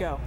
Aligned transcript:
Go. 0.00 0.18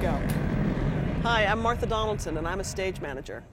Go. 0.00 0.18
Hi, 1.22 1.44
I'm 1.44 1.60
Martha 1.60 1.84
Donaldson, 1.84 2.38
and 2.38 2.48
I'm 2.48 2.60
a 2.60 2.64
stage 2.64 3.02
manager. 3.02 3.44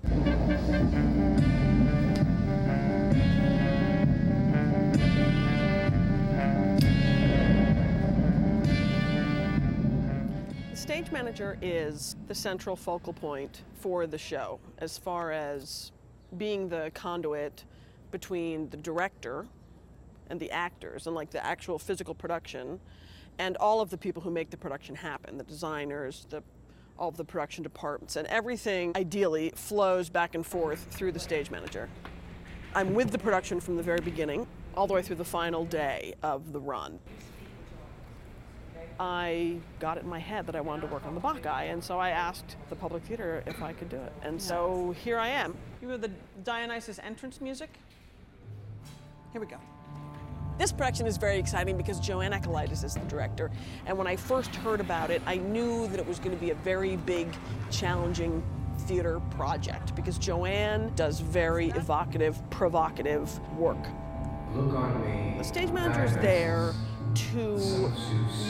The 10.70 10.78
stage 10.78 11.12
manager 11.12 11.57
is 11.62 12.16
the 12.30 12.36
central 12.36 12.78
focal 12.78 13.12
point 13.12 13.64
for 13.73 14.07
the 14.07 14.18
show 14.18 14.62
as 14.78 14.98
far 14.98 15.34
as 15.34 15.91
being 16.38 16.70
the 16.70 16.91
conduit 16.93 17.63
between 18.12 18.70
the 18.70 18.77
director 18.77 19.45
and 20.30 20.40
the 20.40 20.52
actors 20.52 21.07
and 21.07 21.16
like 21.16 21.31
the 21.31 21.45
actual 21.45 21.77
physical 21.77 22.13
production 22.13 22.80
and 23.40 23.57
all 23.57 23.81
of 23.81 23.90
the 23.90 23.98
people 23.98 24.21
who 24.21 24.31
make 24.31 24.49
the 24.49 24.57
production 24.57 24.95
happen 24.95 25.38
the 25.38 25.44
designers 25.44 26.26
the 26.30 26.41
all 27.02 27.09
of 27.09 27.17
the 27.17 27.26
production 27.26 27.63
departments 27.63 28.16
and 28.16 28.27
everything 28.27 28.91
ideally 28.95 29.52
flows 29.55 30.07
back 30.07 30.35
and 30.35 30.45
forth 30.45 30.88
through 30.91 31.12
the 31.12 31.20
stage 31.20 31.49
manager. 31.49 31.90
I'm 32.76 32.93
with 32.93 33.09
the 33.09 33.18
production 33.18 33.59
from 33.59 33.76
the 33.76 33.84
very 33.84 33.99
beginning 33.99 34.48
all 34.76 34.85
the 34.88 34.93
way 34.93 35.02
through 35.02 35.16
the 35.18 35.26
final 35.26 35.66
day 35.66 36.13
of 36.21 36.54
the 36.54 36.59
run 36.59 36.99
I 38.99 39.58
got 39.80 39.98
it 39.98 40.03
in 40.03 40.09
my 40.09 40.20
head 40.20 40.45
that 40.48 40.55
I 40.55 40.62
wanted 40.62 40.81
to 40.81 40.88
work 40.94 41.05
on 41.05 41.16
the 41.16 41.21
Bacchae, 41.21 41.71
and 41.71 41.84
so 41.84 41.99
I 41.99 42.09
asked 42.09 42.55
the 42.70 42.76
Public 42.76 43.04
Theater 43.04 43.44
if 43.45 43.62
I 43.63 43.73
could 43.73 43.90
do 43.90 43.98
it. 43.98 44.13
And 44.21 44.41
so 44.41 44.94
here 45.04 45.17
I 45.17 45.30
am. 45.30 45.55
You 45.81 45.90
have 45.90 46.02
the 46.02 46.12
Dionysus 46.44 46.99
entrance 46.99 47.41
music? 47.41 47.70
Here 49.32 49.41
we 49.41 49.48
go. 49.48 49.57
This 50.57 50.71
production 50.71 51.07
is 51.07 51.18
very 51.18 51.40
exciting 51.40 51.77
because 51.77 51.99
Joanne 51.99 52.34
Akalaitis 52.34 52.84
is 52.84 52.93
the 52.93 52.99
director, 53.02 53.49
and 53.87 53.98
when 53.98 54.05
I 54.05 54.15
first 54.15 54.55
heard 54.57 54.79
about 54.79 55.09
it, 55.09 55.21
I 55.26 55.37
knew 55.37 55.87
that 55.87 55.99
it 55.99 56.07
was 56.07 56.20
going 56.20 56.32
to 56.32 56.37
be 56.37 56.52
a 56.52 56.55
very 56.55 56.98
big, 56.98 57.27
challenging 57.71 58.43
theater 58.82 59.20
project 59.32 59.96
because 59.96 60.18
Joanne 60.18 60.91
does 60.96 61.20
very 61.20 61.70
evocative, 61.70 62.37
provocative 62.49 63.40
work. 63.57 63.84
Look 64.53 64.75
on 64.75 65.02
me. 65.02 65.35
The 65.38 65.44
stage 65.44 65.72
manager 65.72 66.03
is 66.03 66.16
there 66.18 66.74
to 67.16 67.91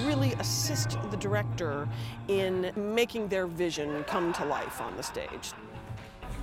really 0.05 0.33
assist 0.33 0.97
the 1.09 1.17
director 1.17 1.87
in 2.27 2.71
making 2.75 3.27
their 3.27 3.47
vision 3.47 4.03
come 4.05 4.33
to 4.33 4.45
life 4.45 4.81
on 4.81 4.95
the 4.97 5.03
stage. 5.03 5.53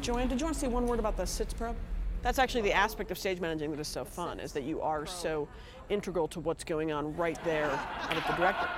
Joanne, 0.00 0.28
did 0.28 0.40
you 0.40 0.46
want 0.46 0.54
to 0.54 0.60
say 0.60 0.68
one 0.68 0.86
word 0.86 0.98
about 0.98 1.16
the 1.16 1.24
sitzprobe? 1.24 1.74
That's 2.22 2.38
actually 2.38 2.62
the 2.62 2.72
aspect 2.72 3.10
of 3.10 3.18
stage 3.18 3.40
managing 3.40 3.70
that 3.70 3.80
is 3.80 3.88
so 3.88 4.04
fun, 4.04 4.40
is 4.40 4.52
that 4.52 4.64
you 4.64 4.80
are 4.80 5.06
so 5.06 5.48
integral 5.88 6.28
to 6.28 6.40
what's 6.40 6.64
going 6.64 6.92
on 6.92 7.16
right 7.16 7.38
there 7.44 7.70
with 8.14 8.26
the 8.26 8.32
director. 8.34 8.68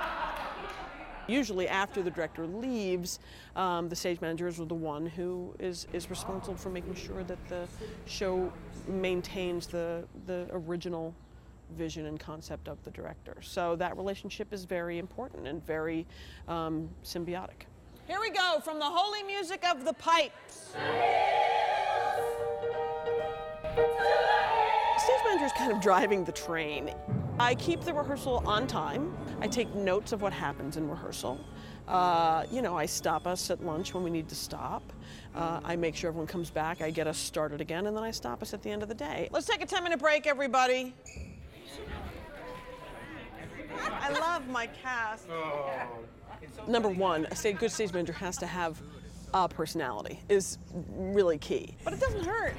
Usually, 1.27 1.67
after 1.67 2.01
the 2.01 2.11
director 2.11 2.45
leaves, 2.45 3.19
um, 3.55 3.87
the 3.89 3.95
stage 3.95 4.19
manager 4.21 4.47
is 4.47 4.57
the 4.57 4.65
one 4.65 5.05
who 5.05 5.55
is, 5.59 5.87
is 5.93 6.09
responsible 6.09 6.57
for 6.57 6.69
making 6.69 6.95
sure 6.95 7.23
that 7.23 7.37
the 7.47 7.67
show 8.05 8.51
maintains 8.87 9.67
the, 9.67 10.03
the 10.25 10.47
original 10.51 11.13
vision 11.71 12.05
and 12.05 12.19
concept 12.19 12.67
of 12.67 12.81
the 12.83 12.91
director. 12.91 13.35
So 13.41 13.75
that 13.77 13.97
relationship 13.97 14.53
is 14.53 14.65
very 14.65 14.97
important 14.97 15.47
and 15.47 15.65
very 15.65 16.05
um, 16.47 16.89
symbiotic. 17.03 17.65
Here 18.07 18.19
we 18.19 18.29
go 18.29 18.59
from 18.63 18.79
the 18.79 18.85
holy 18.85 19.23
music 19.23 19.63
of 19.65 19.85
the 19.85 19.93
pipes. 19.93 20.75
Stage 24.97 25.19
manager 25.25 25.45
is 25.45 25.53
kind 25.53 25.71
of 25.71 25.81
driving 25.81 26.23
the 26.25 26.31
train. 26.31 26.93
I 27.39 27.55
keep 27.55 27.81
the 27.81 27.93
rehearsal 27.93 28.43
on 28.45 28.67
time. 28.67 29.15
I 29.39 29.47
take 29.47 29.73
notes 29.73 30.11
of 30.11 30.21
what 30.21 30.33
happens 30.33 30.77
in 30.77 30.87
rehearsal. 30.89 31.39
Uh, 31.87 32.45
you 32.51 32.61
know, 32.61 32.77
I 32.77 32.85
stop 32.85 33.25
us 33.25 33.49
at 33.49 33.63
lunch 33.65 33.93
when 33.93 34.03
we 34.03 34.09
need 34.09 34.29
to 34.29 34.35
stop. 34.35 34.83
Uh, 35.33 35.59
I 35.63 35.75
make 35.75 35.95
sure 35.95 36.09
everyone 36.09 36.27
comes 36.27 36.49
back. 36.49 36.81
I 36.81 36.91
get 36.91 37.07
us 37.07 37.17
started 37.17 37.59
again, 37.61 37.87
and 37.87 37.97
then 37.97 38.03
I 38.03 38.11
stop 38.11 38.41
us 38.41 38.53
at 38.53 38.61
the 38.61 38.69
end 38.69 38.83
of 38.83 38.89
the 38.89 38.95
day. 38.95 39.27
Let's 39.31 39.47
take 39.47 39.61
a 39.61 39.65
10 39.65 39.83
minute 39.83 39.99
break, 39.99 40.27
everybody. 40.27 40.93
I 43.79 44.09
love 44.19 44.47
my 44.47 44.67
cast. 44.67 45.27
Oh. 45.29 45.69
Number 46.67 46.89
one, 46.89 47.25
a 47.31 47.35
stage, 47.35 47.57
good 47.57 47.71
stage 47.71 47.93
manager 47.93 48.13
has 48.13 48.37
to 48.37 48.47
have 48.47 48.81
a 49.33 49.47
personality, 49.47 50.19
is 50.29 50.57
really 50.89 51.37
key. 51.37 51.75
But 51.83 51.93
it 51.93 51.99
doesn't 51.99 52.25
hurt. 52.25 52.55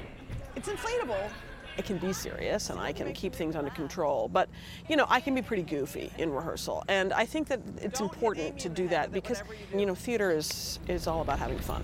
It's 0.55 0.69
inflatable. 0.69 1.29
I 1.77 1.81
can 1.81 1.97
be 1.97 2.13
serious 2.13 2.69
and 2.69 2.79
I 2.79 2.93
can 2.93 3.11
keep 3.13 3.33
things 3.33 3.55
under 3.55 3.71
control, 3.71 4.27
but 4.27 4.47
you 4.87 4.95
know, 4.95 5.07
I 5.09 5.19
can 5.19 5.33
be 5.33 5.41
pretty 5.41 5.63
goofy 5.63 6.11
in 6.17 6.31
rehearsal. 6.31 6.83
And 6.87 7.11
I 7.13 7.25
think 7.25 7.47
that 7.47 7.61
it's 7.81 7.99
important 7.99 8.59
to 8.59 8.69
do 8.69 8.87
that 8.89 9.11
because 9.11 9.41
you 9.75 9.85
know, 9.85 9.95
theater 9.95 10.31
is 10.31 10.79
is 10.87 11.07
all 11.07 11.21
about 11.21 11.39
having 11.39 11.57
fun. 11.57 11.83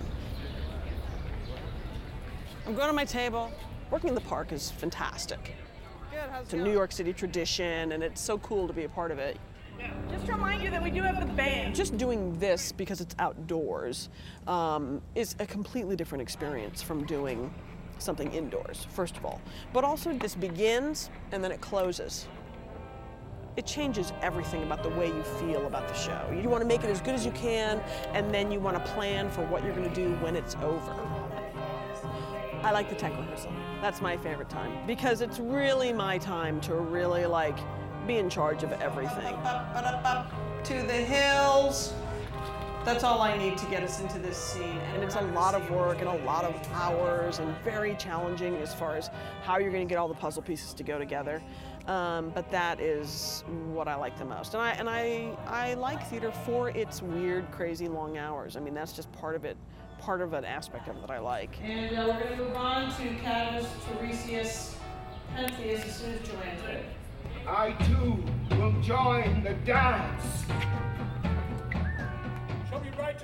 I'm 2.66 2.74
going 2.74 2.88
to 2.88 2.92
my 2.92 3.04
table. 3.04 3.50
Working 3.90 4.10
in 4.10 4.14
the 4.14 4.20
park 4.20 4.52
is 4.52 4.70
fantastic. 4.70 5.56
It's 6.40 6.52
a 6.52 6.56
New 6.56 6.72
York 6.72 6.92
City 6.92 7.12
tradition 7.12 7.92
and 7.92 8.02
it's 8.02 8.20
so 8.20 8.38
cool 8.38 8.66
to 8.66 8.72
be 8.72 8.84
a 8.84 8.88
part 8.88 9.10
of 9.10 9.18
it. 9.18 9.38
Just 10.10 10.26
to 10.26 10.32
remind 10.32 10.62
you 10.62 10.70
that 10.70 10.82
we 10.82 10.90
do 10.90 11.02
have 11.02 11.20
the 11.20 11.32
band. 11.32 11.74
Just 11.74 11.96
doing 11.96 12.38
this 12.38 12.72
because 12.72 13.00
it's 13.00 13.14
outdoors 13.18 14.08
um, 14.46 15.00
is 15.14 15.36
a 15.38 15.46
completely 15.46 15.96
different 15.96 16.20
experience 16.20 16.82
from 16.82 17.04
doing 17.06 17.52
something 17.98 18.32
indoors, 18.32 18.86
first 18.90 19.16
of 19.16 19.24
all. 19.24 19.40
But 19.72 19.84
also, 19.84 20.12
this 20.12 20.34
begins 20.34 21.10
and 21.32 21.42
then 21.42 21.52
it 21.52 21.60
closes. 21.60 22.28
It 23.56 23.66
changes 23.66 24.12
everything 24.22 24.62
about 24.62 24.82
the 24.82 24.90
way 24.90 25.08
you 25.08 25.22
feel 25.38 25.66
about 25.66 25.88
the 25.88 25.94
show. 25.94 26.20
You 26.32 26.48
want 26.48 26.62
to 26.62 26.68
make 26.68 26.84
it 26.84 26.90
as 26.90 27.00
good 27.00 27.14
as 27.14 27.26
you 27.26 27.32
can, 27.32 27.80
and 28.14 28.32
then 28.32 28.50
you 28.50 28.60
want 28.60 28.76
to 28.76 28.92
plan 28.92 29.28
for 29.30 29.44
what 29.46 29.64
you're 29.64 29.74
going 29.74 29.88
to 29.88 29.94
do 29.94 30.14
when 30.16 30.36
it's 30.36 30.54
over. 30.56 31.09
I 32.62 32.72
like 32.72 32.90
the 32.90 32.94
tech 32.94 33.16
rehearsal. 33.16 33.52
That's 33.80 34.02
my 34.02 34.16
favorite 34.18 34.50
time 34.50 34.86
because 34.86 35.22
it's 35.22 35.38
really 35.38 35.92
my 35.92 36.18
time 36.18 36.60
to 36.62 36.74
really 36.74 37.24
like 37.24 37.58
be 38.06 38.18
in 38.18 38.28
charge 38.28 38.62
of 38.62 38.72
everything. 38.82 39.34
Up, 39.36 39.74
up, 39.74 40.04
up, 40.04 40.64
to 40.64 40.74
the 40.82 40.92
hills. 40.92 41.94
That's 42.84 43.04
all 43.04 43.20
I 43.20 43.36
need 43.36 43.56
to 43.58 43.66
get 43.66 43.82
us 43.82 44.00
into 44.00 44.18
this 44.18 44.36
scene. 44.36 44.78
And 44.94 45.02
it's 45.02 45.14
a 45.14 45.20
lot 45.20 45.54
of 45.54 45.70
work 45.70 46.00
and 46.00 46.08
a 46.08 46.24
lot 46.24 46.44
of 46.44 46.54
hours 46.72 47.38
and 47.38 47.54
very 47.58 47.94
challenging 47.96 48.56
as 48.56 48.74
far 48.74 48.96
as 48.96 49.10
how 49.42 49.58
you're 49.58 49.70
going 49.70 49.86
to 49.86 49.90
get 49.90 49.98
all 49.98 50.08
the 50.08 50.14
puzzle 50.14 50.42
pieces 50.42 50.74
to 50.74 50.82
go 50.82 50.98
together. 50.98 51.42
Um, 51.86 52.30
but 52.34 52.50
that 52.50 52.80
is 52.80 53.42
what 53.72 53.88
I 53.88 53.96
like 53.96 54.18
the 54.18 54.24
most. 54.24 54.54
And 54.54 54.62
I 54.62 54.70
and 54.72 54.88
I 54.88 55.36
I 55.46 55.74
like 55.74 56.06
theater 56.08 56.30
for 56.30 56.70
its 56.70 57.02
weird, 57.02 57.50
crazy 57.52 57.88
long 57.88 58.18
hours. 58.18 58.56
I 58.56 58.60
mean, 58.60 58.74
that's 58.74 58.92
just 58.92 59.10
part 59.12 59.34
of 59.34 59.44
it, 59.44 59.56
part 60.00 60.22
of 60.22 60.32
an 60.32 60.44
aspect 60.44 60.88
of 60.88 60.96
it 60.96 61.00
that 61.02 61.10
I 61.10 61.18
like. 61.18 61.58
And 61.62 61.96
uh, 61.96 62.06
we're 62.08 62.24
going 62.24 62.38
to 62.38 62.44
move 62.44 62.56
on 62.56 62.90
to 62.96 63.14
Cadmus, 63.22 63.66
Tiresias, 63.86 64.74
Pentheus 65.36 65.84
as 65.84 65.96
soon 65.96 66.14
as 66.14 66.20
Joanne's 66.26 66.62
ready. 66.64 66.84
I 67.46 67.72
too 67.84 68.24
will 68.56 68.80
join 68.80 69.44
the 69.44 69.54
dance. 69.64 70.44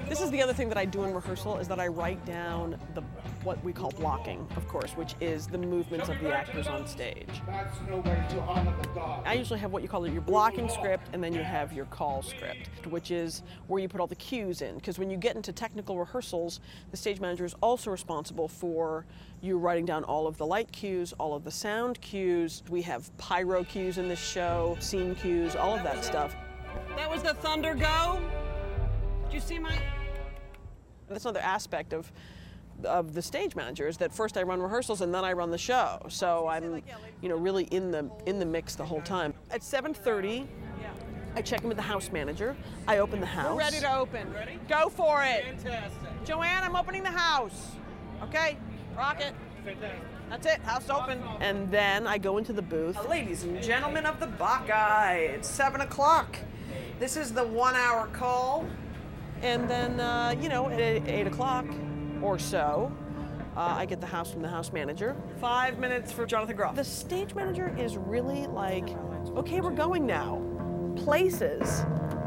This 0.09 0.21
is 0.21 0.31
the 0.31 0.43
other 0.43 0.53
thing 0.53 0.69
that 0.69 0.79
I 0.79 0.85
do 0.85 1.05
in 1.05 1.15
rehearsal 1.15 1.59
is 1.59 1.67
that 1.69 1.81
I 1.81 1.89
write 1.89 2.25
down 2.27 2.79
the 2.95 3.03
what 3.43 3.63
we 3.65 3.73
call 3.73 3.91
blocking, 3.93 4.47
of 4.57 4.67
course, 4.69 4.93
which 4.93 5.15
is 5.21 5.47
the 5.47 5.59
movements 5.59 6.09
of 6.09 6.19
the 6.21 6.35
actors 6.35 6.67
on 6.67 6.87
stage. 6.87 7.43
That's 7.47 7.77
no 7.89 7.99
way 7.99 8.25
to 8.31 8.41
honor 8.41 8.75
the 8.83 8.89
gods. 8.89 9.23
I 9.25 9.35
usually 9.35 9.59
have 9.61 9.73
what 9.73 9.83
you 9.83 9.89
call 9.89 10.07
your 10.07 10.21
blocking 10.21 10.69
script 10.69 11.09
and 11.13 11.23
then 11.23 11.33
you 11.33 11.43
have 11.43 11.73
your 11.73 11.87
call 11.87 12.23
script, 12.23 12.69
which 12.87 13.11
is 13.11 13.43
where 13.69 13.81
you 13.81 13.89
put 13.89 14.01
all 14.01 14.07
the 14.07 14.17
cues 14.17 14.63
in. 14.63 14.75
Because 14.75 14.99
when 14.99 15.11
you 15.11 15.17
get 15.17 15.37
into 15.37 15.53
technical 15.53 15.99
rehearsals, 15.99 16.61
the 16.91 16.97
stage 16.97 17.21
manager 17.21 17.45
is 17.45 17.55
also 17.61 17.91
responsible 17.91 18.49
for 18.49 19.07
you 19.41 19.59
writing 19.59 19.87
down 19.87 20.05
all 20.05 20.27
of 20.27 20.37
the 20.37 20.47
light 20.47 20.71
cues, 20.73 21.13
all 21.19 21.35
of 21.35 21.45
the 21.45 21.51
sound 21.51 22.01
cues. 22.01 22.63
We 22.69 22.83
have 22.83 23.17
pyro 23.19 23.65
cues 23.65 23.99
in 23.99 24.09
this 24.09 24.21
show, 24.21 24.77
scene 24.81 25.15
cues, 25.15 25.57
all 25.57 25.75
of 25.75 25.83
that 25.85 26.05
stuff. 26.05 26.35
That 26.97 27.11
was 27.11 27.23
the 27.23 27.35
thunder 27.35 27.75
go. 27.75 28.21
Did 29.27 29.35
you 29.35 29.41
see 29.41 29.59
my? 29.59 29.77
That's 31.09 31.25
another 31.25 31.41
aspect 31.41 31.93
of 31.93 32.11
of 32.85 33.15
the 33.15 33.23
stage 33.23 33.57
manager 33.57 33.89
is 33.89 33.97
that 33.97 34.13
first 34.13 34.37
I 34.37 34.43
run 34.43 34.61
rehearsals 34.61 35.01
and 35.01 35.15
then 35.15 35.25
I 35.25 35.33
run 35.33 35.51
the 35.51 35.59
show. 35.59 35.99
So 36.09 36.47
I'm, 36.47 36.83
you 37.23 37.29
know, 37.29 37.37
really 37.37 37.65
in 37.65 37.91
the 37.91 38.11
in 38.27 38.39
the 38.39 38.47
mix 38.47 38.75
the 38.75 38.85
whole 38.85 39.01
time. 39.01 39.35
At 39.51 39.63
7:30, 39.63 40.47
I 41.35 41.43
check 41.43 41.63
in 41.63 41.69
with 41.69 41.77
the 41.77 41.83
house 41.83 42.11
manager. 42.13 42.57
I 42.87 42.99
open 42.99 43.21
the 43.21 43.27
house. 43.27 43.53
We're 43.53 43.59
ready 43.59 43.81
to 43.81 43.97
open. 43.97 44.33
Ready? 44.33 44.59
Go 44.69 44.89
for 44.89 45.23
it. 45.25 45.45
Fantastic. 45.45 46.25
Joanne, 46.25 46.63
I'm 46.63 46.77
opening 46.77 47.03
the 47.03 47.11
house. 47.11 47.73
Okay, 48.23 48.57
rock 48.97 49.21
it. 49.21 49.35
Fantastic. 49.65 50.01
That's 50.31 50.47
it, 50.47 50.61
house 50.63 50.91
open. 50.91 51.23
And 51.41 51.71
then 51.71 52.07
I 52.07 52.19
go 52.19 52.39
into 52.39 52.53
the 52.53 52.63
booth. 52.63 52.97
Uh, 52.97 53.09
ladies 53.09 53.45
and 53.45 53.63
gentlemen 53.63 54.07
of 54.07 54.19
the 54.19 54.27
Bacchae, 54.27 55.29
it's 55.35 55.49
seven 55.49 55.83
o'clock. 55.83 56.37
This 56.99 57.17
is 57.17 57.33
the 57.33 57.47
one-hour 57.47 58.09
call. 58.09 58.67
And 59.43 59.69
then, 59.69 60.01
uh, 60.01 60.35
you 60.41 60.49
know, 60.49 60.69
at 60.69 60.81
eight 60.81 61.27
o'clock 61.27 61.67
or 62.23 62.39
so, 62.39 62.91
Uh, 63.57 63.75
I 63.79 63.87
get 63.87 64.03
the 64.03 64.07
house 64.07 64.31
from 64.31 64.43
the 64.43 64.49
house 64.49 64.71
manager. 64.71 65.17
Five 65.41 65.79
minutes 65.79 66.13
for 66.13 66.27
Jonathan 66.27 66.57
Groff. 66.57 66.75
The 66.77 66.85
stage 66.85 67.35
manager 67.35 67.75
is 67.79 67.97
really 67.97 68.47
like, 68.47 68.87
okay, 69.35 69.63
we're 69.63 69.71
going 69.71 70.05
now. 70.05 70.43
Places, 70.95 71.87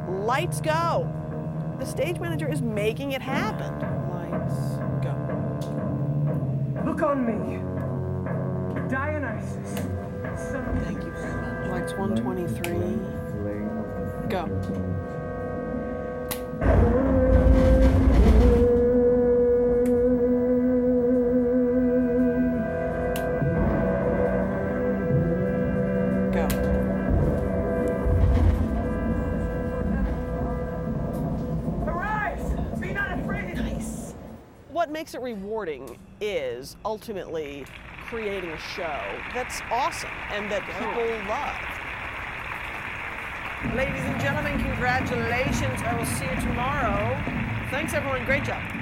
lights 0.10 0.60
go. 0.60 1.08
The 1.78 1.86
stage 1.86 2.20
manager 2.20 2.48
is 2.52 2.64
making 2.64 3.12
it 3.12 3.22
happen. 3.22 3.72
Lights 4.10 4.80
go. 5.04 5.14
Look 6.84 7.04
on 7.04 7.24
me. 7.28 7.60
Dionysus. 8.90 9.86
Thank 10.84 11.04
you 11.04 11.12
very 11.12 11.70
much. 11.70 11.70
Lights 11.70 11.94
123. 11.94 12.98
Go. 14.30 14.48
What 34.72 34.92
makes 34.92 35.14
it 35.14 35.22
rewarding 35.22 36.00
is 36.22 36.78
ultimately 36.86 37.66
creating 38.08 38.50
a 38.50 38.58
show 38.58 39.00
that's 39.34 39.62
awesome 39.70 40.10
and 40.32 40.50
that 40.52 40.64
people 40.80 41.06
love. 41.28 41.79
Ladies 43.76 44.02
and 44.06 44.22
gentlemen, 44.22 44.58
congratulations. 44.64 45.82
I 45.82 45.94
will 45.98 46.06
see 46.06 46.24
you 46.24 46.36
tomorrow. 46.40 47.22
Thanks, 47.70 47.94
everyone. 47.94 48.24
Great 48.24 48.46
job. 48.46 48.79